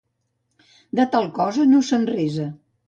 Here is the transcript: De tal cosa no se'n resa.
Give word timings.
De 1.01 1.07
tal 1.13 1.31
cosa 1.39 1.69
no 1.77 1.87
se'n 1.93 2.11
resa. 2.19 2.51